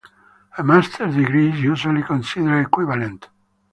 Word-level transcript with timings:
A 0.57 0.63
Master's 0.63 1.13
degree 1.13 1.49
is 1.51 1.59
usually 1.61 2.01
considered 2.01 2.65
equivalent. 2.65 3.27